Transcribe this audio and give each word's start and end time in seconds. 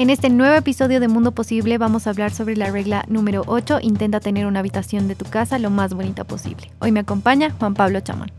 En 0.00 0.08
este 0.08 0.30
nuevo 0.30 0.54
episodio 0.54 0.98
de 0.98 1.08
Mundo 1.08 1.32
Posible 1.32 1.76
vamos 1.76 2.06
a 2.06 2.10
hablar 2.10 2.30
sobre 2.32 2.56
la 2.56 2.70
regla 2.70 3.04
número 3.06 3.42
8, 3.46 3.80
intenta 3.82 4.18
tener 4.18 4.46
una 4.46 4.60
habitación 4.60 5.08
de 5.08 5.14
tu 5.14 5.26
casa 5.26 5.58
lo 5.58 5.68
más 5.68 5.92
bonita 5.92 6.24
posible. 6.24 6.72
Hoy 6.78 6.90
me 6.90 7.00
acompaña 7.00 7.50
Juan 7.58 7.74
Pablo 7.74 8.00
Chamón. 8.00 8.32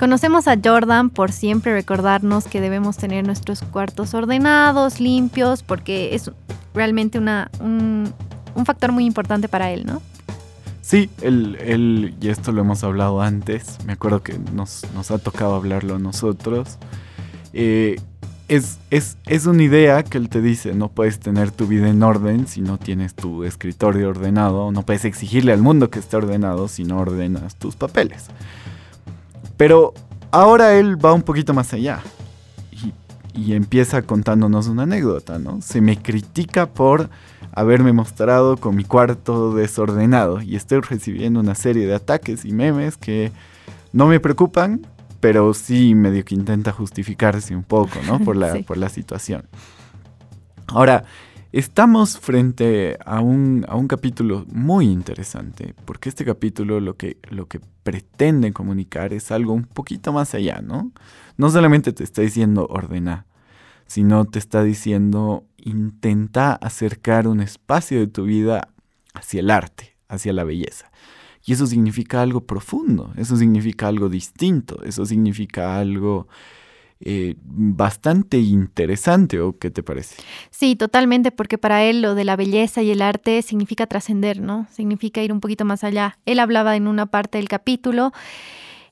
Conocemos 0.00 0.48
a 0.48 0.56
Jordan 0.60 1.10
por 1.10 1.30
siempre 1.30 1.74
recordarnos 1.74 2.46
que 2.46 2.60
debemos 2.60 2.96
tener 2.96 3.24
nuestros 3.24 3.62
cuartos 3.62 4.14
ordenados, 4.14 4.98
limpios, 4.98 5.62
porque 5.62 6.16
es 6.16 6.32
realmente 6.74 7.18
una, 7.18 7.52
un, 7.60 8.12
un 8.56 8.66
factor 8.66 8.90
muy 8.90 9.06
importante 9.06 9.46
para 9.46 9.70
él, 9.70 9.86
¿no? 9.86 10.02
Sí, 10.86 11.10
él, 11.20 12.14
y 12.20 12.28
esto 12.28 12.52
lo 12.52 12.60
hemos 12.60 12.84
hablado 12.84 13.20
antes, 13.20 13.76
me 13.86 13.94
acuerdo 13.94 14.22
que 14.22 14.38
nos, 14.38 14.84
ha 15.10 15.18
tocado 15.18 15.56
hablarlo 15.56 15.96
a 15.96 15.98
nosotros. 15.98 16.78
Eh, 17.52 17.96
es, 18.46 18.78
es, 18.90 19.46
una 19.46 19.64
idea 19.64 20.04
que 20.04 20.16
él 20.16 20.28
te 20.28 20.40
dice, 20.40 20.74
no 20.74 20.88
puedes 20.88 21.18
tener 21.18 21.50
tu 21.50 21.66
vida 21.66 21.88
en 21.88 22.04
orden 22.04 22.46
si 22.46 22.60
no 22.60 22.78
tienes 22.78 23.16
tu 23.16 23.42
escritorio 23.42 24.10
ordenado, 24.10 24.70
no 24.70 24.82
puedes 24.82 25.04
exigirle 25.04 25.52
al 25.52 25.60
mundo 25.60 25.90
que 25.90 25.98
esté 25.98 26.18
ordenado 26.18 26.68
si 26.68 26.84
no 26.84 27.00
ordenas 27.00 27.56
tus 27.56 27.74
papeles. 27.74 28.26
Pero 29.56 29.92
ahora 30.30 30.74
él 30.74 31.04
va 31.04 31.14
un 31.14 31.22
poquito 31.22 31.52
más 31.52 31.72
allá 31.72 32.00
y, 33.36 33.54
empieza 33.54 34.02
contándonos 34.02 34.68
una 34.68 34.84
anécdota, 34.84 35.38
¿no? 35.38 35.60
Se 35.62 35.80
me 35.80 36.00
critica 36.00 36.66
por 36.66 37.10
haberme 37.52 37.92
mostrado 37.92 38.56
con 38.56 38.76
mi 38.76 38.84
cuarto 38.84 39.54
desordenado 39.54 40.42
y 40.42 40.56
estoy 40.56 40.80
recibiendo 40.80 41.40
una 41.40 41.54
serie 41.54 41.86
de 41.86 41.94
ataques 41.94 42.44
y 42.44 42.52
memes 42.52 42.96
que 42.96 43.32
no 43.92 44.06
me 44.06 44.20
preocupan, 44.20 44.86
pero 45.20 45.54
sí 45.54 45.94
medio 45.94 46.24
que 46.24 46.34
intenta 46.34 46.72
justificarse 46.72 47.54
un 47.54 47.62
poco, 47.62 47.98
¿no? 48.06 48.18
Por 48.24 48.36
la, 48.36 48.54
por 48.66 48.76
la 48.76 48.88
situación. 48.88 49.44
Ahora, 50.68 51.04
estamos 51.58 52.18
frente 52.18 52.98
a 53.04 53.20
un, 53.20 53.64
a 53.66 53.76
un, 53.76 53.88
capítulo 53.88 54.44
muy 54.48 54.86
interesante, 54.86 55.74
porque 55.86 56.10
este 56.10 56.26
capítulo 56.26 56.80
lo 56.80 56.98
que, 56.98 57.16
lo 57.30 57.46
que 57.46 57.60
pretende 57.82 58.52
comunicar 58.52 59.14
es 59.14 59.30
algo 59.30 59.54
un 59.54 59.64
poquito 59.64 60.12
más 60.12 60.34
allá, 60.34 60.60
¿no? 60.62 60.92
No 61.38 61.48
solamente 61.48 61.94
te 61.94 62.04
está 62.04 62.20
diciendo 62.20 62.66
ordena, 62.68 63.24
sino 63.86 64.26
te 64.26 64.38
está 64.38 64.62
diciendo 64.64 65.44
intenta 65.56 66.52
acercar 66.52 67.26
un 67.26 67.40
espacio 67.40 68.00
de 68.00 68.06
tu 68.06 68.24
vida 68.24 68.68
hacia 69.14 69.40
el 69.40 69.50
arte, 69.50 69.96
hacia 70.08 70.34
la 70.34 70.44
belleza. 70.44 70.90
Y 71.46 71.54
eso 71.54 71.66
significa 71.66 72.20
algo 72.20 72.42
profundo, 72.42 73.14
eso 73.16 73.34
significa 73.34 73.88
algo 73.88 74.10
distinto, 74.10 74.82
eso 74.82 75.06
significa 75.06 75.78
algo 75.78 76.28
eh, 77.00 77.34
bastante 77.42 78.38
interesante, 78.38 79.40
¿o 79.40 79.58
qué 79.58 79.70
te 79.70 79.82
parece? 79.82 80.16
Sí, 80.50 80.76
totalmente, 80.76 81.30
porque 81.30 81.58
para 81.58 81.84
él 81.84 82.00
lo 82.00 82.14
de 82.14 82.24
la 82.24 82.36
belleza 82.36 82.82
y 82.82 82.90
el 82.90 83.02
arte 83.02 83.42
significa 83.42 83.86
trascender, 83.86 84.40
¿no? 84.40 84.66
Significa 84.72 85.22
ir 85.22 85.32
un 85.32 85.40
poquito 85.40 85.64
más 85.64 85.84
allá. 85.84 86.18
Él 86.24 86.38
hablaba 86.38 86.74
en 86.76 86.88
una 86.88 87.06
parte 87.06 87.38
del 87.38 87.48
capítulo 87.48 88.12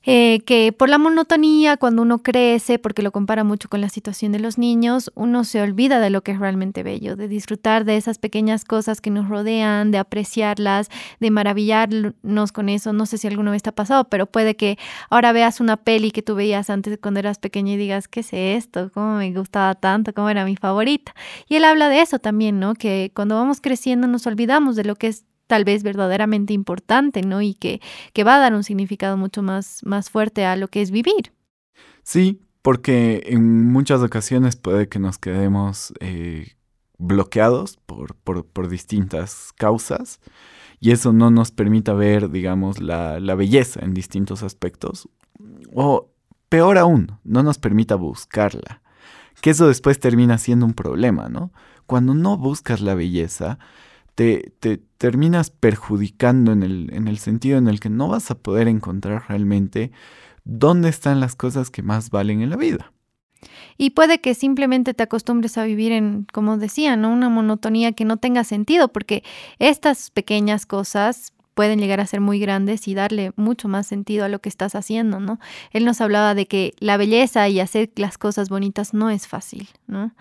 eh, 0.05 0.41
que 0.45 0.71
por 0.71 0.89
la 0.89 0.97
monotonía, 0.97 1.77
cuando 1.77 2.03
uno 2.03 2.19
crece, 2.19 2.79
porque 2.79 3.01
lo 3.01 3.11
compara 3.11 3.43
mucho 3.43 3.69
con 3.69 3.81
la 3.81 3.89
situación 3.89 4.31
de 4.31 4.39
los 4.39 4.57
niños, 4.57 5.11
uno 5.15 5.43
se 5.43 5.61
olvida 5.61 5.99
de 5.99 6.09
lo 6.09 6.21
que 6.21 6.31
es 6.31 6.39
realmente 6.39 6.83
bello, 6.83 7.15
de 7.15 7.27
disfrutar 7.27 7.85
de 7.85 7.97
esas 7.97 8.19
pequeñas 8.19 8.65
cosas 8.65 9.01
que 9.01 9.09
nos 9.09 9.27
rodean, 9.27 9.91
de 9.91 9.97
apreciarlas, 9.97 10.89
de 11.19 11.31
maravillarnos 11.31 12.51
con 12.51 12.69
eso. 12.69 12.93
No 12.93 13.05
sé 13.05 13.17
si 13.17 13.27
alguna 13.27 13.51
vez 13.51 13.63
te 13.63 13.69
ha 13.69 13.75
pasado, 13.75 14.05
pero 14.05 14.27
puede 14.27 14.55
que 14.55 14.77
ahora 15.09 15.31
veas 15.31 15.59
una 15.59 15.77
peli 15.77 16.11
que 16.11 16.21
tú 16.21 16.35
veías 16.35 16.69
antes 16.69 16.99
cuando 17.01 17.19
eras 17.19 17.39
pequeña 17.39 17.73
y 17.73 17.77
digas, 17.77 18.07
¿qué 18.07 18.19
es 18.19 18.29
esto? 18.31 18.91
¿Cómo 18.93 19.17
me 19.17 19.33
gustaba 19.33 19.75
tanto? 19.75 20.13
¿Cómo 20.13 20.29
era 20.29 20.45
mi 20.45 20.55
favorita? 20.55 21.15
Y 21.47 21.55
él 21.55 21.65
habla 21.65 21.89
de 21.89 22.01
eso 22.01 22.19
también, 22.19 22.59
¿no? 22.59 22.75
Que 22.75 23.11
cuando 23.15 23.35
vamos 23.35 23.59
creciendo 23.61 24.07
nos 24.07 24.27
olvidamos 24.27 24.75
de 24.75 24.83
lo 24.83 24.95
que 24.95 25.07
es 25.07 25.25
tal 25.47 25.63
vez 25.63 25.83
verdaderamente 25.83 26.53
importante, 26.53 27.21
¿no? 27.21 27.41
Y 27.41 27.53
que, 27.53 27.81
que 28.13 28.23
va 28.23 28.35
a 28.35 28.39
dar 28.39 28.53
un 28.53 28.63
significado 28.63 29.17
mucho 29.17 29.41
más, 29.41 29.81
más 29.83 30.09
fuerte 30.09 30.45
a 30.45 30.55
lo 30.55 30.67
que 30.67 30.81
es 30.81 30.91
vivir. 30.91 31.33
Sí, 32.03 32.41
porque 32.61 33.23
en 33.27 33.71
muchas 33.71 34.01
ocasiones 34.01 34.55
puede 34.55 34.87
que 34.89 34.99
nos 34.99 35.17
quedemos 35.17 35.93
eh, 35.99 36.55
bloqueados 36.97 37.77
por, 37.77 38.15
por, 38.15 38.67
distintas 38.69 39.51
causas 39.55 40.19
y 40.79 40.91
eso 40.91 41.13
no 41.13 41.29
nos 41.29 41.51
permita 41.51 41.93
ver, 41.93 42.29
digamos, 42.31 42.79
la, 42.79 43.19
la 43.19 43.35
belleza 43.35 43.81
en 43.83 43.93
distintos 43.93 44.43
aspectos. 44.43 45.09
O 45.73 46.11
peor 46.49 46.77
aún, 46.77 47.19
no 47.23 47.43
nos 47.43 47.57
permita 47.57 47.95
buscarla. 47.95 48.81
Que 49.41 49.51
eso 49.51 49.67
después 49.67 49.99
termina 49.99 50.37
siendo 50.37 50.65
un 50.65 50.73
problema, 50.73 51.29
¿no? 51.29 51.51
Cuando 51.85 52.13
no 52.13 52.37
buscas 52.37 52.81
la 52.81 52.95
belleza, 52.95 53.59
te, 54.15 54.53
te 54.59 54.77
terminas 54.97 55.49
perjudicando 55.51 56.51
en 56.51 56.63
el, 56.63 56.89
en 56.93 57.07
el 57.07 57.17
sentido 57.19 57.57
en 57.57 57.67
el 57.67 57.79
que 57.79 57.89
no 57.89 58.07
vas 58.07 58.31
a 58.31 58.35
poder 58.35 58.67
encontrar 58.67 59.25
realmente 59.27 59.91
dónde 60.45 60.89
están 60.89 61.19
las 61.19 61.35
cosas 61.35 61.69
que 61.69 61.83
más 61.83 62.09
valen 62.09 62.41
en 62.41 62.49
la 62.49 62.57
vida. 62.57 62.91
Y 63.77 63.91
puede 63.91 64.21
que 64.21 64.33
simplemente 64.33 64.93
te 64.93 65.03
acostumbres 65.03 65.57
a 65.57 65.65
vivir 65.65 65.91
en, 65.91 66.25
como 66.31 66.57
decía, 66.57 66.95
¿no? 66.95 67.11
una 67.11 67.29
monotonía 67.29 67.91
que 67.91 68.05
no 68.05 68.17
tenga 68.17 68.43
sentido, 68.43 68.87
porque 68.87 69.23
estas 69.59 70.09
pequeñas 70.11 70.65
cosas 70.65 71.33
pueden 71.55 71.79
llegar 71.79 72.01
a 72.01 72.05
ser 72.05 72.21
muy 72.21 72.37
grandes 72.37 72.87
y 72.87 72.93
darle 72.93 73.31
mucho 73.37 73.67
más 73.67 73.87
sentido 73.87 74.25
a 74.25 74.29
lo 74.29 74.39
que 74.39 74.49
estás 74.49 74.75
haciendo, 74.75 75.19
¿no? 75.19 75.39
Él 75.71 75.85
nos 75.85 76.01
hablaba 76.01 76.35
de 76.35 76.45
que 76.47 76.73
la 76.79 76.97
belleza 76.97 77.47
y 77.49 77.61
hacer 77.61 77.89
las 77.95 78.17
cosas 78.17 78.49
bonitas 78.49 78.93
no 78.93 79.09
es 79.09 79.27
fácil, 79.27 79.69
¿no? 79.87 80.13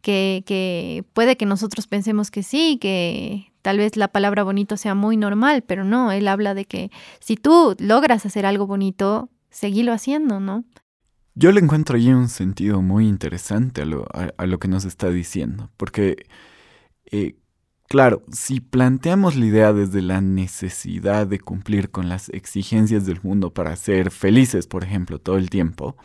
Que, 0.00 1.04
puede 1.12 1.36
que 1.36 1.44
nosotros 1.44 1.88
pensemos 1.88 2.30
que 2.30 2.44
sí, 2.44 2.78
que 2.80 3.52
tal 3.62 3.78
vez 3.78 3.96
la 3.96 4.08
palabra 4.08 4.44
bonito 4.44 4.76
sea 4.76 4.94
muy 4.94 5.16
normal, 5.16 5.62
pero 5.66 5.84
no, 5.84 6.12
él 6.12 6.28
habla 6.28 6.54
de 6.54 6.64
que 6.64 6.92
si 7.18 7.36
tú 7.36 7.74
logras 7.80 8.24
hacer 8.24 8.46
algo 8.46 8.68
bonito, 8.68 9.28
seguilo 9.50 9.92
haciendo, 9.92 10.38
¿no? 10.38 10.64
Yo 11.34 11.50
le 11.50 11.60
encuentro 11.60 11.96
allí 11.96 12.12
un 12.12 12.28
sentido 12.28 12.80
muy 12.80 13.08
interesante 13.08 13.82
a 13.82 13.84
lo, 13.84 14.06
a, 14.14 14.46
lo 14.46 14.58
que 14.58 14.68
nos 14.68 14.84
está 14.84 15.10
diciendo, 15.10 15.70
porque 15.76 16.26
eh, 17.10 17.34
Claro, 17.88 18.24
si 18.32 18.60
planteamos 18.60 19.36
la 19.36 19.46
idea 19.46 19.72
desde 19.72 20.02
la 20.02 20.20
necesidad 20.20 21.26
de 21.28 21.38
cumplir 21.38 21.90
con 21.90 22.08
las 22.08 22.28
exigencias 22.30 23.06
del 23.06 23.20
mundo 23.22 23.52
para 23.54 23.76
ser 23.76 24.10
felices, 24.10 24.66
por 24.66 24.82
ejemplo, 24.82 25.20
todo 25.20 25.36
el 25.36 25.50
tiempo, 25.50 25.96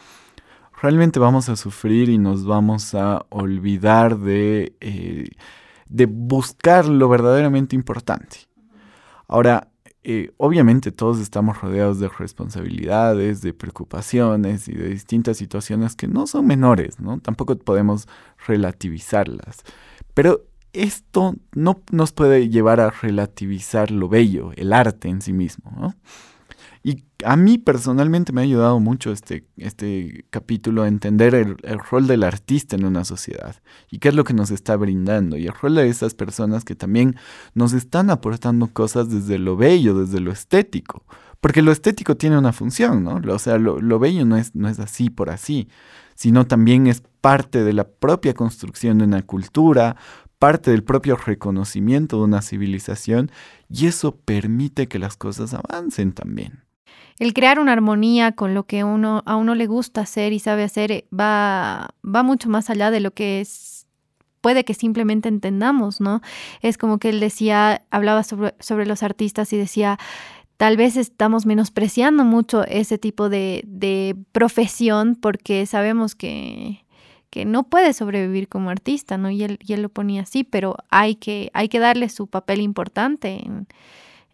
realmente 0.80 1.19
vamos 1.19 1.50
a 1.50 1.56
sufrir 1.56 2.09
y 2.09 2.19
nos 2.19 2.46
vamos 2.46 2.94
a 2.94 3.25
olvidar 3.30 4.19
de, 4.19 4.75
eh, 4.80 5.30
de 5.90 6.06
buscar 6.06 6.86
lo 6.86 7.09
verdaderamente 7.09 7.75
importante. 7.75 8.48
Ahora, 9.28 9.69
eh, 10.03 10.31
obviamente 10.38 10.92
todos 10.92 11.19
estamos 11.19 11.62
rodeados 11.62 12.00
de 12.00 12.09
responsabilidades, 12.09 13.42
de 13.42 13.53
preocupaciones 13.53 14.68
y 14.68 14.74
de 14.74 14.90
distintas 14.90 15.38
situaciones 15.38 15.96
que 15.96 16.08
no 16.08 16.28
son 16.28 16.46
menores, 16.46 17.00
¿no? 17.00 17.19
Tampoco 17.19 17.58
podemos 17.58 18.08
relativizarlas. 18.48 19.63
Pero 20.13 20.46
esto 20.73 21.35
no 21.53 21.81
nos 21.91 22.11
puede 22.11 22.49
llevar 22.49 22.79
a 22.79 22.89
relativizar 22.89 23.91
lo 23.91 24.09
bello, 24.09 24.51
el 24.55 24.73
arte 24.73 25.09
en 25.09 25.21
sí 25.21 25.33
mismo. 25.33 25.95
Y 26.83 27.03
a 27.23 27.35
mí 27.35 27.59
personalmente 27.59 28.33
me 28.33 28.41
ha 28.41 28.43
ayudado 28.43 28.79
mucho 28.79 29.11
este, 29.11 29.45
este 29.57 30.25
capítulo 30.31 30.81
a 30.81 30.87
entender 30.87 31.35
el, 31.35 31.57
rol 31.91 32.07
del 32.07 32.23
artista 32.23 32.75
en 32.75 32.85
una 32.85 33.05
sociedad 33.05 33.55
y 33.91 33.99
qué 33.99 34.09
es 34.09 34.15
lo 34.15 34.23
que 34.23 34.33
nos 34.33 34.49
está 34.49 34.75
brindando 34.77 35.37
y 35.37 35.45
el 35.45 35.53
rol 35.53 35.75
de 35.75 35.87
esas 35.87 36.15
personas 36.15 36.65
que 36.65 36.75
también 36.75 37.15
nos 37.53 37.73
están 37.73 38.09
aportando 38.09 38.67
cosas 38.67 39.11
desde 39.11 39.38
lo 39.38 39.57
bello, 39.57 39.93
desde 39.99 40.19
lo 40.19 40.31
estético. 40.31 41.05
Porque 41.39 41.63
lo 41.63 41.71
estético 41.71 42.17
tiene 42.17 42.38
una 42.38 42.53
función, 42.53 43.03
¿no? 43.03 43.19
O 43.33 43.39
sea, 43.39 43.57
lo, 43.57 43.79
lo 43.81 43.97
bello 43.97 44.25
no 44.25 44.38
es, 44.38 44.56
no 44.56 44.69
es 44.69 44.79
así 44.79 45.09
por 45.09 45.31
así, 45.31 45.69
sino 46.15 46.45
también 46.45 46.85
es 46.85 47.01
parte 47.19 47.63
de 47.63 47.74
la 47.74 47.88
propia 47.88 48.35
construcción 48.35 49.00
de 49.00 49.06
una 49.06 49.24
cultura, 49.24 49.95
parte 50.41 50.71
del 50.71 50.83
propio 50.83 51.17
reconocimiento 51.17 52.17
de 52.17 52.23
una 52.23 52.41
civilización 52.41 53.29
y 53.69 53.85
eso 53.85 54.15
permite 54.15 54.88
que 54.88 54.97
las 54.97 55.15
cosas 55.15 55.53
avancen 55.53 56.13
también. 56.13 56.63
El 57.19 57.35
crear 57.35 57.59
una 57.59 57.73
armonía 57.73 58.31
con 58.31 58.55
lo 58.55 58.63
que 58.63 58.83
uno, 58.83 59.21
a 59.27 59.35
uno 59.35 59.53
le 59.53 59.67
gusta 59.67 60.01
hacer 60.01 60.33
y 60.33 60.39
sabe 60.39 60.63
hacer 60.63 60.91
eh, 60.91 61.05
va, 61.13 61.93
va 62.03 62.23
mucho 62.23 62.49
más 62.49 62.71
allá 62.71 62.89
de 62.89 63.01
lo 63.01 63.11
que 63.11 63.39
es, 63.39 63.85
puede 64.41 64.65
que 64.65 64.73
simplemente 64.73 65.29
entendamos, 65.29 66.01
¿no? 66.01 66.21
Es 66.63 66.79
como 66.79 66.97
que 66.97 67.09
él 67.09 67.19
decía, 67.19 67.83
hablaba 67.91 68.23
sobre, 68.23 68.55
sobre 68.59 68.88
los 68.88 69.03
artistas 69.03 69.53
y 69.53 69.57
decía, 69.57 69.99
tal 70.57 70.75
vez 70.75 70.97
estamos 70.97 71.45
menospreciando 71.45 72.23
mucho 72.23 72.65
ese 72.65 72.97
tipo 72.97 73.29
de, 73.29 73.61
de 73.67 74.15
profesión 74.31 75.15
porque 75.15 75.67
sabemos 75.67 76.15
que, 76.15 76.81
que 77.31 77.45
no 77.45 77.63
puede 77.63 77.94
sobrevivir 77.94 78.48
como 78.48 78.69
artista, 78.69 79.18
¿no? 79.18 79.31
Y 79.31 79.44
él, 79.44 79.57
y 79.66 79.74
él 79.74 79.81
lo 79.81 79.89
ponía 79.89 80.24
así, 80.24 80.44
pero 80.44 80.75
hay 80.89 81.16
que, 81.16 81.50
hay 81.54 81.69
que 81.69 81.80
darle 81.80 82.10
su 82.10 82.28
papel 82.28 82.62
importante 82.62 83.42
en, 83.44 83.68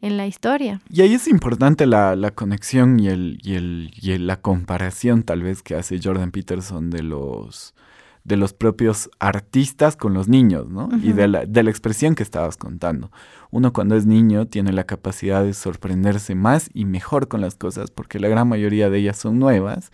en 0.01 0.17
la 0.17 0.25
historia. 0.27 0.81
Y 0.89 1.01
ahí 1.01 1.13
es 1.13 1.27
importante 1.27 1.85
la, 1.85 2.31
conexión 2.35 2.99
y, 2.99 3.07
el, 3.07 3.39
y, 3.43 3.53
el, 3.53 3.91
y 4.01 4.17
la 4.17 4.41
comparación 4.41 5.23
tal 5.23 5.43
vez 5.43 5.61
que 5.61 5.75
hace 5.75 5.99
Jordan 6.03 6.31
Peterson 6.31 6.89
de 6.89 7.03
los, 7.03 7.75
de 8.23 8.35
los 8.35 8.53
propios 8.53 9.11
artistas 9.19 9.95
con 9.95 10.15
los 10.15 10.27
niños, 10.27 10.67
¿no? 10.67 10.89
Y 11.01 11.13
de 11.13 11.27
la, 11.27 11.45
de 11.45 11.63
la 11.63 11.69
expresión 11.69 12.15
que 12.15 12.23
estabas 12.23 12.57
contando. 12.57 13.11
Uno 13.51 13.73
cuando 13.73 13.95
es 13.95 14.07
niño 14.07 14.47
tiene 14.47 14.73
la 14.73 14.85
capacidad 14.85 15.43
de 15.43 15.53
sorprenderse 15.53 16.33
más 16.33 16.71
y 16.73 16.85
mejor 16.85 17.27
con 17.27 17.41
las 17.41 17.53
cosas 17.53 17.91
porque 17.91 18.19
la 18.19 18.27
gran 18.27 18.49
mayoría 18.49 18.89
de 18.89 18.97
ellas 18.97 19.17
son 19.17 19.37
nuevas 19.37 19.91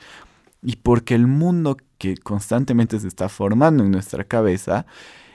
y 0.62 0.78
porque 0.78 1.14
el 1.16 1.28
mundo 1.28 1.78
que 2.04 2.18
constantemente 2.18 3.00
se 3.00 3.08
está 3.08 3.30
formando 3.30 3.86
en 3.86 3.92
nuestra 3.92 4.26
cabeza 4.26 4.86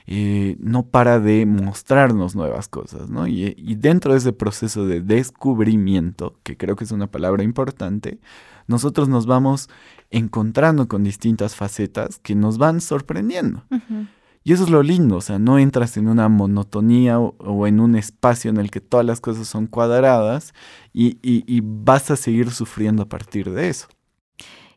eh, 0.05 0.55
no 0.59 0.85
para 0.85 1.19
de 1.19 1.47
mostrarnos 1.47 2.35
nuevas 2.35 2.67
cosas, 2.67 3.09
¿no? 3.09 3.25
Y, 3.25 3.55
dentro 3.75 4.11
de 4.11 4.19
ese 4.19 4.33
proceso 4.33 4.85
de 4.85 5.01
descubrimiento, 5.01 6.35
que 6.43 6.57
creo 6.57 6.75
que 6.75 6.83
es 6.83 6.91
una 6.91 7.07
palabra 7.07 7.41
importante, 7.41 8.19
nosotros 8.67 9.09
nos 9.09 9.25
vamos 9.25 9.67
encontrando 10.11 10.87
con 10.87 11.03
distintas 11.03 11.55
facetas 11.55 12.19
que 12.19 12.35
nos 12.35 12.59
van 12.59 12.81
sorprendiendo. 12.81 13.63
Y 14.43 14.53
eso 14.53 14.65
es 14.65 14.69
lo 14.69 14.83
lindo, 14.83 15.17
o 15.17 15.21
sea, 15.21 15.39
no 15.39 15.57
entras 15.57 15.97
en 15.97 16.07
una 16.07 16.29
monotonía 16.29 17.17
o, 17.17 17.65
en 17.65 17.79
un 17.79 17.95
espacio 17.95 18.51
en 18.51 18.57
el 18.57 18.69
que 18.69 18.79
todas 18.79 19.07
las 19.07 19.21
cosas 19.21 19.47
son 19.47 19.65
cuadradas 19.65 20.53
y 20.93 21.61
vas 21.63 22.11
a 22.11 22.15
seguir 22.15 22.51
sufriendo 22.51 23.01
a 23.01 23.09
partir 23.09 23.49
de 23.49 23.69
eso. 23.69 23.87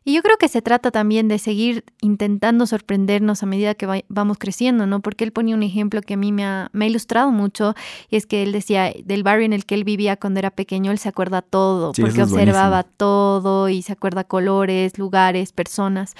Y 0.05 0.13
yo 0.13 0.21
creo 0.21 0.37
que 0.37 0.47
se 0.47 0.61
trata 0.61 0.91
también 0.91 1.27
de 1.27 1.39
seguir 1.39 1.85
intentando 2.01 2.65
sorprendernos 2.65 3.41
a 3.41 3.45
medida 3.45 3.73
que 3.75 4.03
vamos 4.09 4.37
creciendo, 4.37 4.85
¿no? 4.85 5.01
Porque 5.01 5.23
él 5.23 5.31
ponía 5.31 5.55
un 5.55 5.63
ejemplo 5.63 6.01
que 6.01 6.15
a 6.15 6.17
mí 6.17 6.31
me 6.31 6.45
ha, 6.45 6.69
ilustrado 6.73 7.31
mucho, 7.31 7.73
y 8.09 8.17
es 8.17 8.25
que 8.25 8.43
él 8.43 8.51
decía, 8.51 8.91
del 9.03 9.23
barrio 9.23 9.45
en 9.45 9.53
el 9.53 9.65
que 9.65 9.75
él 9.75 9.83
vivía 9.83 10.17
cuando 10.17 10.39
era 10.39 10.51
pequeño, 10.51 10.91
él 10.91 10.99
se 10.99 11.09
acuerda 11.09 11.41
todo, 11.41 11.93
porque 11.93 12.23
observaba 12.23 12.83
todo 12.83 13.69
y 13.69 13.81
se 13.81 13.93
acuerda 13.93 14.25
colores, 14.25 14.97
lugares, 14.97 15.53
personas. 15.53 16.15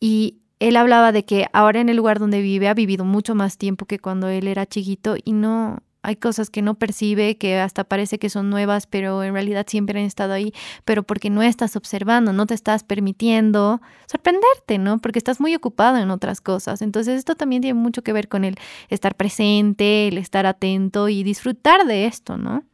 Y 0.00 0.38
él 0.58 0.76
hablaba 0.76 1.12
de 1.12 1.24
que 1.24 1.46
ahora 1.52 1.80
en 1.80 1.88
el 1.88 1.96
lugar 1.96 2.18
donde 2.18 2.40
vive 2.40 2.68
ha 2.68 2.74
vivido 2.74 3.04
mucho 3.04 3.34
más 3.34 3.58
tiempo 3.58 3.86
que 3.86 3.98
cuando 3.98 4.28
él 4.28 4.46
era 4.46 4.66
chiquito 4.66 5.16
y 5.22 5.32
no, 5.32 5.82
hay 6.02 6.16
cosas 6.16 6.50
que 6.50 6.62
no 6.62 6.74
percibe, 6.74 7.36
que 7.36 7.58
hasta 7.58 7.84
parece 7.84 8.18
que 8.18 8.30
son 8.30 8.50
nuevas, 8.50 8.86
pero 8.86 9.22
en 9.22 9.34
realidad 9.34 9.66
siempre 9.68 10.00
han 10.00 10.06
estado 10.06 10.32
ahí, 10.32 10.52
pero 10.84 11.02
porque 11.02 11.30
no 11.30 11.42
estás 11.42 11.76
observando, 11.76 12.32
no 12.32 12.46
te 12.46 12.54
estás 12.54 12.84
permitiendo 12.84 13.80
sorprenderte, 14.06 14.78
¿no? 14.78 14.98
Porque 14.98 15.18
estás 15.18 15.40
muy 15.40 15.54
ocupado 15.54 15.98
en 15.98 16.10
otras 16.10 16.40
cosas. 16.40 16.82
Entonces 16.82 17.18
esto 17.18 17.34
también 17.34 17.62
tiene 17.62 17.78
mucho 17.78 18.02
que 18.02 18.12
ver 18.12 18.28
con 18.28 18.44
el 18.44 18.56
estar 18.88 19.14
presente, 19.14 20.08
el 20.08 20.18
estar 20.18 20.46
atento 20.46 21.08
y 21.08 21.22
disfrutar 21.22 21.86
de 21.86 22.06
esto, 22.06 22.36
¿no? 22.36 22.64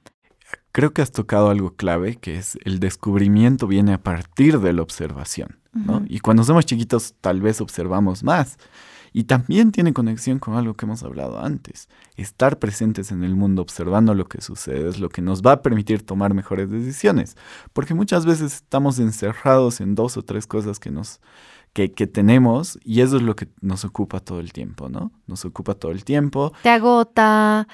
Creo 0.70 0.92
que 0.92 1.02
has 1.02 1.10
tocado 1.10 1.50
algo 1.50 1.74
clave, 1.74 2.16
que 2.16 2.36
es 2.36 2.58
el 2.64 2.80
descubrimiento 2.80 3.66
viene 3.66 3.94
a 3.94 4.02
partir 4.02 4.60
de 4.60 4.72
la 4.72 4.82
observación, 4.82 5.58
¿no? 5.72 6.02
Y 6.06 6.20
cuando 6.20 6.44
somos 6.44 6.66
chiquitos 6.66 7.14
tal 7.20 7.40
vez 7.40 7.60
observamos 7.60 8.22
más 8.22 8.58
y 9.16 9.24
también 9.24 9.72
tiene 9.72 9.94
conexión 9.94 10.38
con 10.38 10.56
algo 10.56 10.74
que 10.74 10.84
hemos 10.84 11.02
hablado 11.02 11.40
antes. 11.40 11.88
Estar 12.18 12.58
presentes 12.58 13.10
en 13.10 13.24
el 13.24 13.34
mundo 13.34 13.62
observando 13.62 14.12
lo 14.12 14.26
que 14.26 14.42
sucede 14.42 14.90
es 14.90 15.00
lo 15.00 15.08
que 15.08 15.22
nos 15.22 15.40
va 15.40 15.52
a 15.52 15.62
permitir 15.62 16.04
tomar 16.04 16.34
mejores 16.34 16.68
decisiones. 16.68 17.34
Porque 17.72 17.94
muchas 17.94 18.26
veces 18.26 18.56
estamos 18.56 18.98
encerrados 18.98 19.80
en 19.80 19.94
dos 19.94 20.18
o 20.18 20.22
tres 20.22 20.46
cosas 20.46 20.78
que 20.78 20.90
nos... 20.90 21.22
Que, 21.72 21.88
tenemos 21.88 22.78
y 22.84 23.00
eso 23.00 23.16
es 23.16 23.22
lo 23.22 23.36
que 23.36 23.48
nos 23.62 23.86
ocupa 23.86 24.20
todo 24.20 24.38
el 24.38 24.52
tiempo, 24.52 24.90
¿no? 24.90 25.12
Nos 25.26 25.46
ocupa 25.46 25.72
todo 25.72 25.92
el 25.92 26.04
tiempo. 26.04 26.52
Te 26.62 26.68
agota 26.68 27.66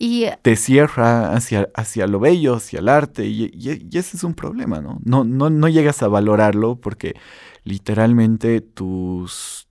y... 0.00 0.26
Te 0.42 0.56
cierra 0.56 1.32
hacia, 1.32 1.68
hacia 1.76 2.08
lo 2.08 2.18
bello, 2.18 2.56
hacia 2.56 2.80
el 2.80 2.88
arte 2.88 3.26
y, 3.26 3.52
y, 3.54 3.96
ese 3.96 4.16
es 4.16 4.24
un 4.24 4.34
problema, 4.34 4.80
¿no? 4.80 4.98
No, 5.04 5.22
no, 5.22 5.48
no 5.48 5.68
llegas 5.68 6.02
a 6.02 6.08
valorarlo 6.08 6.74
porque 6.74 7.14
literalmente 7.62 8.60
tus, 8.60 9.68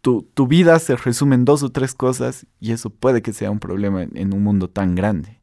tu, 0.00 0.46
vida 0.46 0.78
se 0.78 0.96
resume 0.96 1.34
en 1.34 1.44
dos 1.44 1.62
o 1.62 1.70
tres 1.70 1.94
cosas 1.94 2.46
y 2.60 2.72
eso 2.72 2.90
puede 2.90 3.22
que 3.22 3.32
sea 3.32 3.50
un 3.50 3.58
problema 3.58 4.02
en, 4.02 4.34
un 4.34 4.42
mundo 4.42 4.68
tan 4.68 4.94
grande. 4.94 5.40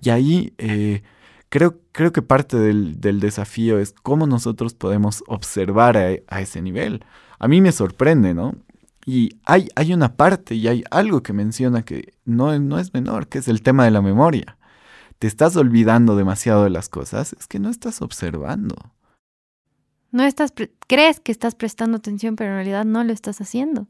Y 0.00 0.10
ahí 0.10 0.54
eh, 0.58 1.02
creo, 1.48 1.80
creo 1.92 2.12
que 2.12 2.22
parte 2.22 2.56
del, 2.58 3.20
desafío 3.20 3.78
es 3.78 3.94
cómo 4.02 4.26
nosotros 4.26 4.74
podemos 4.74 5.24
observar 5.26 5.96
a, 5.96 6.40
ese 6.40 6.62
nivel. 6.62 7.04
A 7.38 7.48
mí 7.48 7.60
me 7.60 7.72
sorprende, 7.72 8.34
¿no? 8.34 8.54
Y 9.06 9.36
hay, 9.44 9.68
hay 9.74 9.94
una 9.94 10.16
parte 10.16 10.54
y 10.54 10.68
hay 10.68 10.84
algo 10.90 11.22
que 11.22 11.32
menciona 11.32 11.82
que 11.82 12.12
no, 12.24 12.58
no 12.58 12.78
es 12.78 12.92
menor, 12.92 13.28
que 13.28 13.38
es 13.38 13.48
el 13.48 13.62
tema 13.62 13.84
de 13.84 13.90
la 13.90 14.02
memoria. 14.02 14.58
Te 15.18 15.26
estás 15.26 15.56
olvidando 15.56 16.14
demasiado 16.14 16.64
de 16.64 16.70
las 16.70 16.88
cosas, 16.88 17.34
es 17.38 17.46
que 17.46 17.58
no 17.58 17.70
estás 17.70 18.02
observando. 18.02 18.76
No 20.10 20.24
estás, 20.24 20.52
crees 20.86 21.20
que 21.20 21.32
estás 21.32 21.54
prestando 21.54 21.98
atención, 21.98 22.36
pero 22.36 22.50
en 22.50 22.56
realidad 22.56 22.84
no 22.84 23.04
lo 23.04 23.12
estás 23.12 23.40
haciendo. 23.40 23.88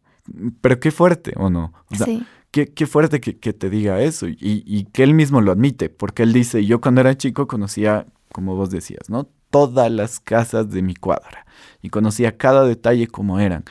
Pero 0.60 0.80
qué 0.80 0.90
fuerte, 0.90 1.32
¿o 1.36 1.50
no? 1.50 1.72
sí. 2.04 2.24
Qué, 2.50 2.86
fuerte 2.86 3.20
que, 3.20 3.52
te 3.52 3.70
diga 3.70 4.00
eso 4.00 4.26
y, 4.26 4.36
y, 4.40 4.84
que 4.86 5.04
él 5.04 5.14
mismo 5.14 5.42
lo 5.42 5.52
admite, 5.52 5.90
porque 5.90 6.22
él 6.22 6.32
dice, 6.32 6.64
yo 6.64 6.80
cuando 6.80 7.02
era 7.02 7.16
chico 7.16 7.46
conocía, 7.46 8.06
como 8.32 8.56
vos 8.56 8.70
decías, 8.70 9.10
¿no? 9.10 9.28
Todas 9.50 9.92
las 9.92 10.18
casas 10.18 10.70
de 10.70 10.82
mi 10.82 10.94
cuadra 10.96 11.46
y 11.82 11.90
conocía 11.90 12.36
cada 12.36 12.64
detalle 12.64 13.06
como 13.06 13.38
eran. 13.38 13.64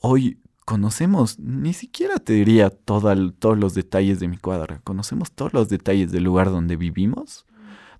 Hoy 0.00 0.40
conocemos, 0.64 1.38
ni 1.38 1.74
siquiera 1.74 2.16
te 2.16 2.32
diría 2.32 2.70
todos 2.70 3.58
los 3.58 3.74
detalles 3.74 4.20
de 4.20 4.28
mi 4.28 4.38
cuadra, 4.38 4.80
conocemos 4.84 5.32
todos 5.32 5.52
los 5.52 5.68
detalles 5.68 6.10
del 6.10 6.24
lugar 6.24 6.50
donde 6.50 6.76
vivimos, 6.76 7.46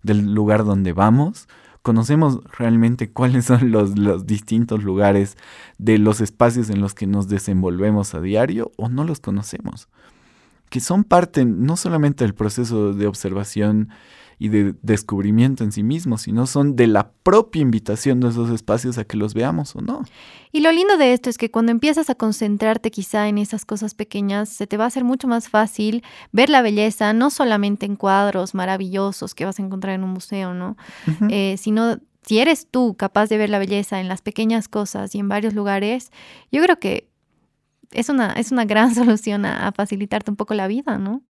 del 0.03 0.35
lugar 0.35 0.65
donde 0.65 0.93
vamos, 0.93 1.49
conocemos 1.88 2.40
realmente 2.58 3.11
cuáles 3.12 3.46
son 3.46 3.73
los, 3.73 4.26
distintos 4.26 4.85
lugares 4.85 5.38
de 5.79 5.96
los 5.96 6.20
espacios 6.20 6.69
en 6.69 6.82
los 6.82 6.93
que 6.93 7.06
nos 7.06 7.29
desenvolvemos 7.29 8.14
a 8.14 8.20
diario 8.20 8.73
o 8.76 8.90
no 8.90 9.05
los 9.05 9.20
conocemos, 9.20 9.88
que 10.69 10.81
son 10.81 11.02
parte 11.02 11.46
no 11.46 11.79
solamente 11.79 12.25
del 12.25 12.35
proceso 12.35 12.93
de 12.93 13.06
observación 13.06 13.88
y 14.38 14.49
de 14.49 14.75
descubrimiento 14.82 15.64
en 15.64 15.73
sí 15.73 15.82
mismo, 15.82 16.17
sino 16.17 16.46
son 16.46 16.76
de 16.76 16.87
la 16.87 17.11
propia 17.11 17.61
invitación 17.61 18.20
de 18.20 18.29
esos 18.29 18.50
espacios 18.50 18.96
a 18.96 19.05
que 19.05 19.17
los 19.17 19.35
veamos 19.35 19.75
o 19.75 19.81
no. 19.81 20.05
Y 20.52 20.61
lo 20.61 20.70
lindo 20.70 20.96
de 20.96 21.12
esto 21.12 21.29
es 21.29 21.38
que 21.38 21.50
cuando 21.50 21.73
empiezas 21.73 22.08
a 22.08 22.14
concentrarte 22.14 22.90
quizá 22.90 23.29
en 23.29 23.38
esas 23.38 23.64
cosas 23.64 23.94
pequeñas, 23.94 24.49
se 24.49 24.67
te 24.67 24.76
va 24.76 24.85
a 24.85 24.87
hacer 24.87 25.02
mucho 25.02 25.26
más 25.26 25.49
fácil 25.49 26.05
ver 26.31 26.50
la 26.50 26.62
belleza, 26.62 27.12
no 27.12 27.31
solamente 27.31 27.85
en 27.87 27.96
cuadros 27.96 28.55
maravillosos 28.55 29.35
que 29.35 29.44
vas 29.44 29.58
a 29.58 29.62
encontrar 29.62 29.94
en 29.94 30.05
un 30.05 30.11
museo, 30.11 30.55
¿no? 30.55 30.76
Eh, 31.31 31.56
sino 31.58 31.99
si 32.22 32.39
eres 32.39 32.69
tú 32.70 32.94
capaz 32.96 33.29
de 33.29 33.39
ver 33.39 33.51
la 33.51 33.58
belleza 33.58 34.01
en 34.01 34.06
las 34.06 34.22
pequeñas 34.22 34.69
cosas 34.69 35.15
y 35.15 35.19
en 35.19 35.29
varios 35.29 35.55
lugares, 35.55 36.13
yo 36.53 36.63
creo 36.63 36.79
que 36.79 37.08
es 37.91 38.08
una, 38.08 38.32
es 38.34 38.53
una 38.53 38.65
gran 38.65 38.94
solución 38.94 39.46
a, 39.46 39.72
facilitarte 39.72 40.31
un 40.31 40.36
poco 40.36 40.55
la 40.55 40.69
vida, 40.69 40.96
¿no? 40.98 41.22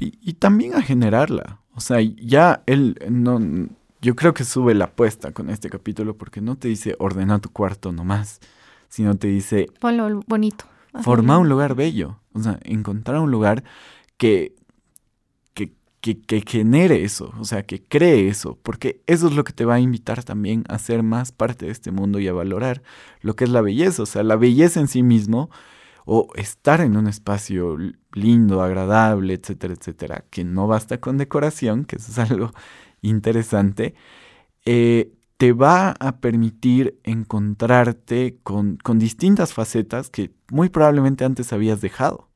y, 0.00 0.32
también 0.34 0.74
a 0.74 0.82
generarla. 0.82 1.63
O 1.74 1.80
sea, 1.80 2.00
ya 2.00 2.62
él 2.66 2.98
no. 3.08 3.40
Yo 4.00 4.14
creo 4.14 4.34
que 4.34 4.44
sube 4.44 4.74
la 4.74 4.86
apuesta 4.86 5.32
con 5.32 5.50
este 5.50 5.70
capítulo 5.70 6.16
porque 6.16 6.40
no 6.40 6.56
te 6.56 6.68
dice 6.68 6.94
ordena 6.98 7.38
tu 7.38 7.50
cuarto 7.50 7.92
nomás, 7.92 8.40
sino 8.88 9.16
te 9.16 9.28
dice. 9.28 9.68
Ponlo 9.80 10.20
bonito. 10.26 10.66
Forma 11.02 11.38
un 11.38 11.48
lugar 11.48 11.74
bello. 11.74 12.20
O 12.34 12.40
sea, 12.40 12.58
encontrar 12.62 13.20
un 13.20 13.30
lugar 13.30 13.64
que, 14.16 14.54
que, 15.54 15.72
que, 16.00 16.20
que, 16.20 16.44
genere 16.46 17.04
eso, 17.04 17.32
o 17.38 17.44
sea, 17.44 17.64
que 17.64 17.82
cree 17.82 18.28
eso, 18.28 18.58
porque 18.62 19.00
eso 19.06 19.28
es 19.28 19.34
lo 19.34 19.44
que 19.44 19.52
te 19.52 19.64
va 19.64 19.74
a 19.74 19.80
invitar 19.80 20.22
también 20.24 20.64
a 20.68 20.78
ser 20.78 21.02
más 21.02 21.32
parte 21.32 21.66
de 21.66 21.72
este 21.72 21.90
mundo 21.90 22.18
y 22.18 22.28
a 22.28 22.32
valorar 22.32 22.82
lo 23.20 23.34
que 23.34 23.44
es 23.44 23.50
la 23.50 23.60
belleza. 23.60 24.02
O 24.02 24.06
sea, 24.06 24.22
la 24.22 24.36
belleza 24.36 24.80
en 24.80 24.88
sí 24.88 25.02
mismo 25.02 25.50
o 26.04 26.28
estar 26.34 26.80
en 26.80 26.96
un 26.96 27.06
espacio 27.06 27.76
lindo, 28.12 28.62
agradable, 28.62 29.34
etcétera, 29.34 29.74
etcétera, 29.74 30.24
que 30.30 30.44
no 30.44 30.66
basta 30.66 31.00
con 31.00 31.18
decoración, 31.18 31.84
que 31.84 31.96
eso 31.96 32.12
es 32.12 32.30
algo 32.30 32.50
interesante, 33.02 33.94
eh, 34.64 35.12
te 35.36 35.52
va 35.52 35.94
a 35.98 36.18
permitir 36.20 37.00
encontrarte 37.02 38.38
con, 38.42 38.76
con 38.76 38.98
distintas 38.98 39.52
facetas 39.52 40.10
que 40.10 40.32
muy 40.50 40.68
probablemente 40.68 41.24
antes 41.24 41.52
habías 41.52 41.80
dejado. 41.80 42.28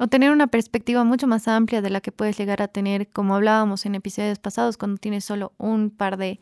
O 0.00 0.08
tener 0.08 0.32
una 0.32 0.48
perspectiva 0.48 1.04
mucho 1.04 1.26
más 1.28 1.46
amplia 1.46 1.80
de 1.80 1.90
la 1.90 2.00
que 2.00 2.10
puedes 2.10 2.36
llegar 2.36 2.60
a 2.60 2.68
tener, 2.68 3.08
como 3.10 3.36
hablábamos 3.36 3.86
en 3.86 3.94
episodios 3.94 4.40
pasados, 4.40 4.76
cuando 4.76 4.98
tienes 4.98 5.24
solo 5.24 5.52
un 5.56 5.90
par 5.90 6.16
de, 6.16 6.40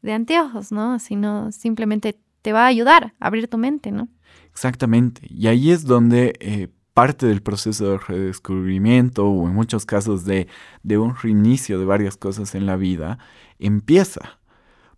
de 0.00 0.12
anteojos, 0.14 0.72
¿no? 0.72 0.98
Sino 0.98 1.52
simplemente 1.52 2.18
te 2.44 2.52
va 2.52 2.64
a 2.64 2.66
ayudar 2.66 3.14
a 3.20 3.26
abrir 3.28 3.48
tu 3.48 3.56
mente, 3.56 3.90
¿no? 3.90 4.08
Exactamente. 4.50 5.22
Y 5.30 5.46
ahí 5.46 5.70
es 5.70 5.84
donde 5.84 6.34
eh, 6.40 6.68
parte 6.92 7.26
del 7.26 7.40
proceso 7.40 7.92
de 7.92 7.96
redescubrimiento 7.96 9.26
o 9.26 9.48
en 9.48 9.54
muchos 9.54 9.86
casos 9.86 10.26
de, 10.26 10.46
de 10.82 10.98
un 10.98 11.16
reinicio 11.16 11.78
de 11.78 11.86
varias 11.86 12.18
cosas 12.18 12.54
en 12.54 12.66
la 12.66 12.76
vida 12.76 13.18
empieza. 13.58 14.40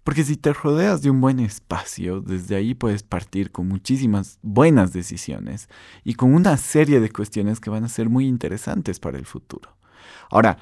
Porque 0.03 0.25
si 0.25 0.37
te 0.37 0.53
rodeas 0.53 1.03
de 1.03 1.11
un 1.11 1.21
buen 1.21 1.39
espacio, 1.39 2.21
desde 2.21 2.57
ahí 2.57 2.75
puedes 2.75 3.05
partir 3.05 3.53
con 3.53 3.69
muchísimas 3.69 4.41
buenas 4.43 4.93
decisiones 4.93 5.69
y 6.03 6.15
con 6.15 6.35
una 6.35 6.57
serie 6.57 6.99
de 6.99 7.11
cuestiones 7.11 7.61
que 7.61 7.71
van 7.71 7.85
a 7.85 7.89
ser 7.89 8.09
muy 8.09 8.27
interesantes 8.27 8.99
para 8.99 9.19
el 9.19 9.25
futuro. 9.25 9.77
Ahora, 10.31 10.59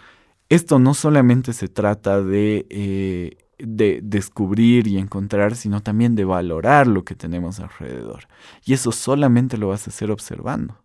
esto 0.50 0.78
no 0.78 0.92
solamente 0.92 1.54
se 1.54 1.68
trata 1.68 2.22
de, 2.22 2.66
eh, 2.68 3.43
de 3.58 4.00
descubrir 4.02 4.86
y 4.86 4.98
encontrar, 4.98 5.56
sino 5.56 5.82
también 5.82 6.14
de 6.14 6.24
valorar 6.24 6.86
lo 6.86 7.04
que 7.04 7.14
tenemos 7.14 7.60
alrededor. 7.60 8.28
Y 8.64 8.72
eso 8.72 8.92
solamente 8.92 9.58
lo 9.58 9.68
vas 9.68 9.86
a 9.86 9.90
hacer 9.90 10.10
observando. 10.10 10.78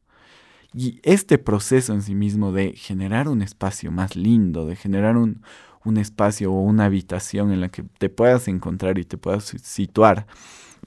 Y 0.74 1.00
este 1.04 1.38
proceso 1.38 1.94
en 1.94 2.02
sí 2.02 2.14
mismo 2.14 2.52
de 2.52 2.74
generar 2.74 3.28
un 3.28 3.42
espacio 3.42 3.92
más 3.92 4.16
lindo, 4.16 4.66
de 4.66 4.76
generar 4.76 5.18
un, 5.18 5.42
un 5.84 5.98
espacio 5.98 6.52
o 6.52 6.62
una 6.62 6.86
habitación 6.86 7.52
en 7.52 7.62
la 7.62 7.70
que 7.70 7.84
te 7.84 8.10
puedas 8.10 8.48
encontrar 8.48 9.00
y 9.00 9.04
te 9.04 9.18
puedas 9.18 9.46
situar 9.64 10.28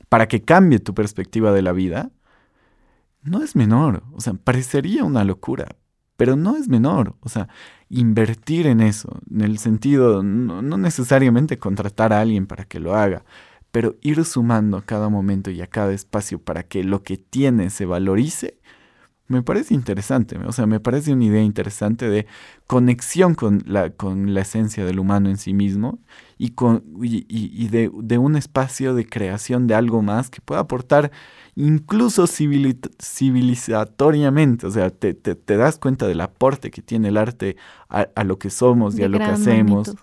para 0.09 0.29
que 0.29 0.43
cambie 0.43 0.79
tu 0.79 0.95
perspectiva 0.95 1.53
de 1.53 1.63
la 1.63 1.73
vida, 1.73 2.11
no 3.23 3.43
es 3.43 3.57
menor. 3.57 4.03
O 4.13 4.21
sea, 4.21 4.35
parecería 4.35 5.05
una 5.05 5.25
locura, 5.25 5.77
pero 6.17 6.37
no 6.37 6.57
es 6.57 6.69
menor. 6.69 7.17
O 7.21 7.29
sea, 7.29 7.49
invertir 7.93 8.67
en 8.67 8.81
eso, 8.81 9.21
en 9.31 9.43
el 9.43 9.59
sentido, 9.59 10.23
no, 10.23 10.63
no 10.63 10.79
necesariamente 10.79 11.59
contratar 11.59 12.13
a 12.13 12.21
alguien 12.21 12.47
para 12.47 12.65
que 12.65 12.81
lo 12.81 12.95
haga, 12.97 13.25
pero 13.71 13.97
ir 14.01 14.25
sumando 14.25 14.79
a 14.79 14.85
cada 14.85 15.11
momento 15.11 15.51
y 15.51 15.61
a 15.61 15.67
cada 15.67 15.93
espacio 15.93 16.39
para 16.39 16.63
que 16.63 16.85
lo 16.85 17.03
que 17.03 17.19
tiene 17.19 17.69
se 17.71 17.85
valorice, 17.85 18.59
me 19.29 19.43
parece 19.43 19.75
interesante, 19.75 20.37
o 20.39 20.53
sea, 20.53 20.67
me 20.67 20.81
parece 20.81 21.13
una 21.13 21.25
idea 21.25 21.43
interesante 21.43 22.11
de 22.11 22.27
conexión 22.67 23.35
con 23.35 23.63
la, 23.67 23.91
con 23.91 24.35
la 24.35 24.43
esencia 24.43 24.85
del 24.85 24.99
humano 24.99 25.31
en 25.31 25.39
sí 25.39 25.55
mismo 25.55 26.01
y, 26.39 26.51
con, 26.51 26.85
y, 27.03 27.69
de, 27.69 27.91
de, 27.95 28.19
un 28.19 28.37
espacio 28.37 28.95
de 28.95 29.07
creación 29.07 29.67
de 29.67 29.75
algo 29.75 30.03
más 30.03 30.29
que 30.29 30.41
pueda 30.41 30.61
aportar 30.61 31.11
incluso 31.55 32.27
civilizatoriamente, 32.27 34.67
o 34.67 34.71
sea, 34.71 34.91
te, 34.91 35.15
te, 35.15 35.57
das 35.57 35.79
cuenta 35.79 36.07
del 36.07 36.21
aporte 36.21 36.71
que 36.71 36.83
tiene 36.83 37.09
el 37.09 37.17
arte 37.17 37.57
a, 37.89 38.25
lo 38.25 38.39
que 38.39 38.51
somos 38.51 38.99
y 38.99 39.03
a 39.03 39.09
lo 39.09 39.19
que 39.19 39.25
hacemos. 39.25 39.95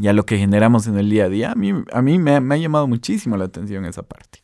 Y 0.00 0.08
a 0.08 0.12
lo 0.12 0.26
que 0.26 0.38
generamos 0.38 0.88
en 0.88 0.98
el 0.98 1.08
día 1.08 1.26
a 1.26 1.28
día, 1.28 1.52
a 1.52 1.54
mí, 1.54 1.72
a 1.92 2.02
mí 2.02 2.18
me, 2.18 2.40
me 2.40 2.56
ha 2.56 2.58
llamado 2.58 2.88
muchísimo 2.88 3.36
la 3.36 3.44
atención 3.44 3.84
esa 3.84 4.02
parte. 4.02 4.43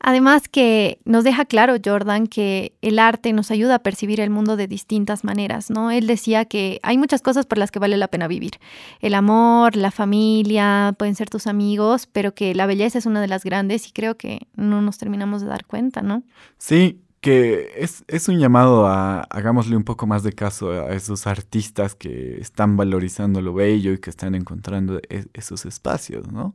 Además 0.00 0.48
que 0.48 0.98
nos 1.04 1.24
deja 1.24 1.44
claro 1.44 1.76
Jordan 1.82 2.26
que 2.26 2.72
el 2.80 2.98
arte 2.98 3.32
nos 3.34 3.50
ayuda 3.50 3.76
a 3.76 3.78
percibir 3.80 4.20
el 4.20 4.30
mundo 4.30 4.56
de 4.56 4.66
distintas 4.66 5.24
maneras, 5.24 5.70
¿no? 5.70 5.90
Él 5.90 6.06
decía 6.06 6.46
que 6.46 6.80
hay 6.82 6.96
muchas 6.96 7.20
cosas 7.20 7.44
por 7.44 7.58
las 7.58 7.70
que 7.70 7.78
vale 7.78 7.98
la 7.98 8.08
pena 8.08 8.26
vivir. 8.26 8.52
El 9.00 9.14
amor, 9.14 9.76
la 9.76 9.90
familia, 9.90 10.94
pueden 10.98 11.14
ser 11.14 11.28
tus 11.28 11.46
amigos, 11.46 12.06
pero 12.06 12.34
que 12.34 12.54
la 12.54 12.66
belleza 12.66 12.98
es 12.98 13.06
una 13.06 13.20
de 13.20 13.28
las 13.28 13.44
grandes 13.44 13.86
y 13.88 13.92
creo 13.92 14.16
que 14.16 14.48
no 14.56 14.80
nos 14.80 14.96
terminamos 14.96 15.42
de 15.42 15.48
dar 15.48 15.66
cuenta, 15.66 16.00
¿no? 16.00 16.22
Sí, 16.56 17.00
que 17.20 17.72
es, 17.76 18.28
un 18.28 18.38
llamado 18.38 18.86
a 18.86 19.20
hagámosle 19.20 19.76
un 19.76 19.84
poco 19.84 20.06
más 20.06 20.22
de 20.22 20.32
caso 20.32 20.70
a 20.70 20.94
esos 20.94 21.26
artistas 21.26 21.94
que 21.94 22.40
están 22.40 22.76
valorizando 22.76 23.42
lo 23.42 23.52
bello 23.52 23.92
y 23.92 23.98
que 23.98 24.08
están 24.08 24.34
encontrando 24.34 24.98
e, 25.10 25.26
esos 25.34 25.66
espacios, 25.66 26.32
¿no? 26.32 26.54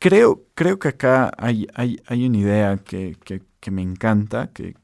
Creo, 0.00 0.46
creo 0.54 0.78
que 0.78 0.88
acá 0.88 1.30
hay, 1.36 1.66
hay, 1.74 2.00
hay 2.06 2.26
una 2.26 2.38
idea 2.38 2.78
que, 2.78 3.18
que, 3.22 3.42
que, 3.60 3.70
me 3.70 3.82
encanta, 3.82 4.50
que 4.50 4.74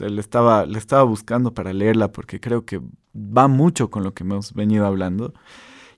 o 0.00 0.08
le, 0.08 0.18
estaba, 0.18 0.64
le 0.64 0.78
estaba 0.78 1.02
buscando 1.02 1.52
para 1.52 1.74
leerla 1.74 2.10
porque 2.10 2.40
creo 2.40 2.64
que 2.64 2.80
va 3.14 3.48
mucho 3.48 3.90
con 3.90 4.02
lo 4.02 4.14
que 4.14 4.24
hemos 4.24 4.54
venido 4.54 4.86
hablando. 4.86 5.34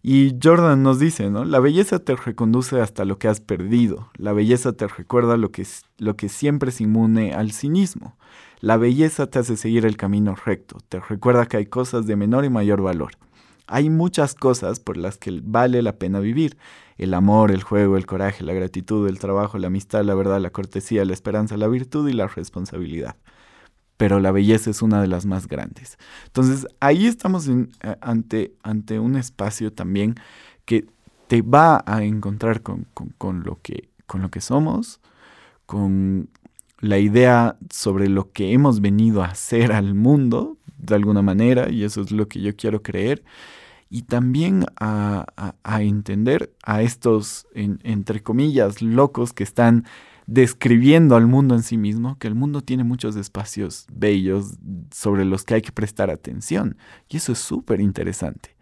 Y 0.02 0.36
Jordan 0.42 0.82
nos 0.82 0.98
dice, 0.98 1.30
¿no? 1.30 1.44
La 1.44 1.60
belleza 1.60 2.00
te 2.00 2.16
reconduce 2.16 2.80
hasta 2.80 3.04
lo 3.04 3.16
que 3.18 3.28
has 3.28 3.40
perdido. 3.40 4.10
La 4.16 4.32
belleza 4.32 4.72
te 4.72 4.88
recuerda 4.88 5.36
lo 5.36 5.52
que, 5.52 5.64
lo 5.98 6.16
que 6.16 6.28
siempre 6.28 6.70
es 6.70 6.80
inmune 6.80 7.32
al 7.32 7.52
cinismo. 7.52 8.16
La 8.60 8.76
belleza 8.76 9.28
te 9.28 9.38
hace 9.38 9.56
seguir 9.56 9.86
el 9.86 9.96
camino 9.96 10.34
recto. 10.34 10.78
Te 10.88 10.98
recuerda 10.98 11.46
que 11.46 11.58
hay 11.58 11.66
cosas 11.66 12.06
de 12.06 12.16
menor 12.16 12.44
y 12.44 12.50
mayor 12.50 12.82
valor. 12.82 13.12
Hay 13.66 13.90
muchas 13.90 14.34
cosas 14.34 14.80
por 14.80 14.96
las 14.96 15.18
que 15.18 15.40
vale 15.42 15.82
la 15.82 15.98
pena 15.98 16.20
vivir 16.20 16.56
el 16.98 17.14
amor, 17.14 17.50
el 17.50 17.62
juego, 17.62 17.96
el 17.96 18.06
coraje, 18.06 18.44
la 18.44 18.54
gratitud, 18.54 19.08
el 19.08 19.18
trabajo, 19.18 19.58
la 19.58 19.66
amistad, 19.66 20.04
la 20.04 20.14
verdad, 20.14 20.40
la 20.40 20.50
cortesía, 20.50 21.04
la 21.04 21.12
esperanza, 21.12 21.56
la 21.56 21.68
virtud 21.68 22.08
y 22.08 22.12
la 22.12 22.26
responsabilidad. 22.26 23.16
Pero 23.96 24.20
la 24.20 24.32
belleza 24.32 24.70
es 24.70 24.82
una 24.82 25.00
de 25.00 25.08
las 25.08 25.26
más 25.26 25.48
grandes. 25.48 25.98
Entonces 26.26 26.66
ahí 26.80 27.06
estamos 27.06 27.48
eh, 27.48 27.96
ante, 28.00 28.98
un 28.98 29.16
espacio 29.16 29.72
también 29.72 30.14
que 30.64 30.86
te 31.28 31.42
va 31.42 31.82
a 31.86 32.04
encontrar 32.04 32.62
con, 32.62 32.86
lo 33.44 33.58
que, 33.62 33.88
con 34.06 34.22
lo 34.22 34.30
que 34.30 34.40
somos, 34.40 35.00
con 35.66 36.28
la 36.80 36.98
idea 36.98 37.56
sobre 37.70 38.08
lo 38.08 38.32
que 38.32 38.52
hemos 38.52 38.80
venido 38.80 39.22
a 39.22 39.28
hacer 39.28 39.72
al 39.72 39.94
mundo, 39.94 40.56
de 40.86 40.94
alguna 40.94 41.22
manera, 41.22 41.70
y 41.70 41.84
eso 41.84 42.00
es 42.00 42.10
lo 42.10 42.28
que 42.28 42.40
yo 42.40 42.56
quiero 42.56 42.82
creer, 42.82 43.22
y 43.88 44.02
también 44.02 44.64
a, 44.80 45.26
entender 45.80 46.52
a 46.64 46.82
estos, 46.82 47.46
entre 47.54 48.22
comillas, 48.22 48.82
locos 48.82 49.32
que 49.32 49.44
están 49.44 49.84
describiendo 50.26 51.14
al 51.14 51.28
mundo 51.28 51.54
en 51.54 51.62
sí 51.62 51.76
mismo, 51.76 52.18
que 52.18 52.26
el 52.26 52.34
mundo 52.34 52.62
tiene 52.62 52.82
muchos 52.82 53.14
espacios 53.14 53.86
bellos 53.92 54.58
sobre 54.90 55.24
los 55.24 55.44
que 55.44 55.54
hay 55.54 55.62
que 55.62 55.70
prestar 55.70 56.10
atención. 56.10 56.76
Y 57.08 57.18
eso 57.18 57.32
es 57.32 57.38
súper 57.38 57.80
interesante 57.80 58.55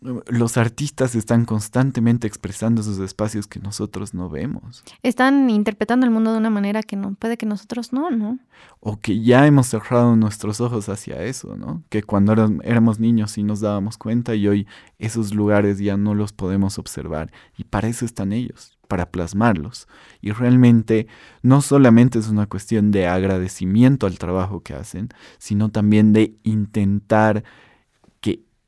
los 0.00 0.56
artistas 0.56 1.14
están 1.14 1.44
constantemente 1.44 2.26
expresando 2.26 2.80
esos 2.80 2.98
espacios 2.98 3.46
que 3.46 3.60
nosotros 3.60 4.14
no 4.14 4.30
vemos. 4.30 4.82
Están 5.02 5.50
interpretando 5.50 6.06
el 6.06 6.12
mundo 6.12 6.32
de 6.32 6.38
una 6.38 6.48
manera 6.48 6.82
que 6.82 6.96
no 6.96 7.14
puede 7.14 7.36
que 7.36 7.46
nosotros 7.46 7.92
no, 7.92 8.10
¿no? 8.10 8.38
O 8.80 8.98
que 8.98 9.20
ya 9.20 9.46
hemos 9.46 9.66
cerrado 9.66 10.16
nuestros 10.16 10.60
ojos 10.60 10.88
hacia 10.88 11.22
eso, 11.22 11.56
¿no? 11.56 11.82
Que 11.90 12.02
cuando 12.02 12.32
éramos 12.62 12.98
niños 12.98 13.32
sí 13.32 13.42
nos 13.42 13.60
dábamos 13.60 13.98
cuenta 13.98 14.34
y 14.34 14.48
hoy 14.48 14.66
esos 14.98 15.34
lugares 15.34 15.78
ya 15.78 15.98
no 15.98 16.14
los 16.14 16.32
podemos 16.32 16.78
observar 16.78 17.30
y 17.58 17.64
para 17.64 17.88
eso 17.88 18.06
están 18.06 18.32
ellos, 18.32 18.78
para 18.88 19.10
plasmarlos. 19.10 19.86
Y 20.22 20.32
realmente 20.32 21.08
no 21.42 21.60
solamente 21.60 22.18
es 22.18 22.28
una 22.28 22.46
cuestión 22.46 22.90
de 22.90 23.06
agradecimiento 23.06 24.06
al 24.06 24.18
trabajo 24.18 24.60
que 24.60 24.72
hacen, 24.72 25.10
sino 25.38 25.68
también 25.68 26.14
de 26.14 26.34
intentar 26.42 27.44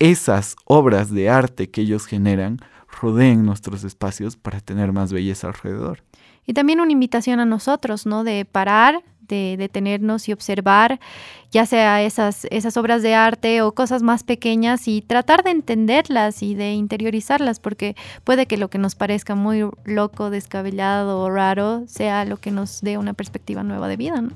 esas 0.02 0.56
obras 0.64 1.12
de 1.12 1.30
arte 1.30 1.70
que 1.70 1.82
ellos 1.82 2.06
generan 2.06 2.58
rodeen 3.00 3.46
nuestros 3.46 3.84
espacios 3.84 4.36
para 4.36 4.58
tener 4.58 4.90
más 4.90 5.12
belleza 5.12 5.46
alrededor. 5.46 6.02
Y 6.44 6.54
también 6.54 6.80
una 6.80 6.90
invitación 6.90 7.38
a 7.38 7.44
nosotros, 7.44 8.04
¿no? 8.04 8.24
De 8.24 8.44
parar, 8.44 9.04
de 9.20 9.54
detenernos 9.56 10.28
y 10.28 10.32
observar, 10.32 10.98
ya 11.52 11.66
sea 11.66 12.02
esas, 12.02 12.48
esas 12.50 12.76
obras 12.76 13.02
de 13.02 13.14
arte 13.14 13.62
o 13.62 13.76
cosas 13.76 14.02
más 14.02 14.24
pequeñas 14.24 14.88
y 14.88 15.02
tratar 15.02 15.44
de 15.44 15.52
entenderlas 15.52 16.42
y 16.42 16.56
de 16.56 16.72
interiorizarlas, 16.72 17.60
porque 17.60 17.94
puede 18.24 18.46
que 18.46 18.56
lo 18.56 18.70
que 18.70 18.78
nos 18.78 18.96
parezca 18.96 19.36
muy 19.36 19.70
loco, 19.84 20.30
descabellado 20.30 21.20
o 21.20 21.30
raro 21.30 21.84
sea 21.86 22.24
lo 22.24 22.38
que 22.38 22.50
nos 22.50 22.80
dé 22.80 22.98
una 22.98 23.12
perspectiva 23.12 23.62
nueva 23.62 23.86
de 23.86 23.96
vida, 23.96 24.20
¿no? 24.20 24.30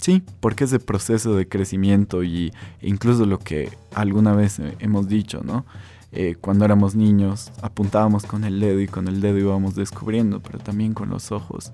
Sí, 0.00 0.22
porque 0.40 0.64
ese 0.64 0.78
proceso 0.78 1.36
de 1.36 1.46
crecimiento 1.46 2.24
y 2.24 2.52
incluso 2.80 3.26
lo 3.26 3.38
que 3.38 3.70
alguna 3.94 4.34
vez 4.34 4.60
hemos 4.78 5.08
dicho, 5.08 5.42
¿no? 5.44 5.66
Eh, 6.12 6.36
cuando 6.40 6.64
éramos 6.64 6.96
niños 6.96 7.52
apuntábamos 7.62 8.24
con 8.24 8.44
el 8.44 8.58
dedo 8.58 8.80
y 8.80 8.88
con 8.88 9.06
el 9.06 9.20
dedo 9.20 9.38
íbamos 9.38 9.74
descubriendo, 9.74 10.40
pero 10.40 10.58
también 10.58 10.94
con 10.94 11.10
los 11.10 11.32
ojos. 11.32 11.70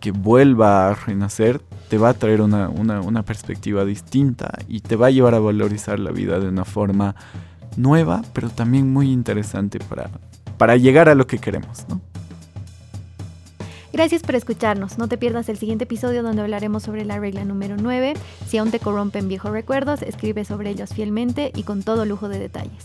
Que 0.00 0.10
vuelva 0.10 0.88
a 0.88 0.94
renacer 0.94 1.60
te 1.88 1.98
va 1.98 2.08
a 2.08 2.14
traer 2.14 2.40
una, 2.40 2.68
una 2.68 3.22
perspectiva 3.22 3.84
distinta 3.84 4.50
y 4.66 4.80
te 4.80 4.96
va 4.96 5.06
a 5.06 5.10
llevar 5.10 5.34
a 5.34 5.38
valorizar 5.38 6.00
la 6.00 6.10
vida 6.10 6.40
de 6.40 6.48
una 6.48 6.64
forma 6.64 7.14
nueva, 7.76 8.22
pero 8.32 8.50
también 8.50 8.92
muy 8.92 9.12
interesante 9.12 9.78
para, 9.78 10.10
para 10.58 10.76
llegar 10.76 11.08
a 11.08 11.14
lo 11.14 11.28
que 11.28 11.38
queremos, 11.38 11.86
¿no? 11.88 12.00
Gracias 13.92 14.22
por 14.22 14.34
escucharnos. 14.34 14.96
No 14.96 15.06
te 15.06 15.18
pierdas 15.18 15.48
el 15.50 15.58
siguiente 15.58 15.84
episodio 15.84 16.22
donde 16.22 16.40
hablaremos 16.40 16.82
sobre 16.82 17.04
la 17.04 17.18
regla 17.18 17.44
número 17.44 17.76
9. 17.76 18.14
Si 18.46 18.56
aún 18.56 18.70
te 18.70 18.80
corrompen 18.80 19.28
viejos 19.28 19.50
recuerdos, 19.50 20.00
escribe 20.02 20.44
sobre 20.44 20.70
ellos 20.70 20.94
fielmente 20.94 21.52
y 21.54 21.62
con 21.64 21.82
todo 21.82 22.06
lujo 22.06 22.28
de 22.28 22.38
detalles. 22.38 22.84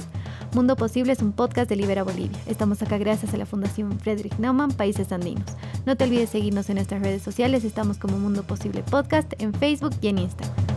Mundo 0.54 0.76
Posible 0.76 1.14
es 1.14 1.22
un 1.22 1.32
podcast 1.32 1.70
de 1.70 1.76
Libera 1.76 2.04
Bolivia. 2.04 2.38
Estamos 2.46 2.82
acá 2.82 2.98
gracias 2.98 3.34
a 3.34 3.38
la 3.38 3.46
Fundación 3.46 4.00
Frederick 4.00 4.38
Naumann, 4.40 4.72
Países 4.72 5.12
Andinos. 5.12 5.46
No 5.86 5.96
te 5.96 6.04
olvides 6.04 6.30
seguirnos 6.30 6.70
en 6.70 6.76
nuestras 6.76 7.02
redes 7.02 7.22
sociales. 7.22 7.64
Estamos 7.64 7.98
como 7.98 8.18
Mundo 8.18 8.44
Posible 8.44 8.84
Podcast 8.84 9.32
en 9.40 9.54
Facebook 9.54 9.96
y 10.02 10.08
en 10.08 10.20
Instagram. 10.20 10.77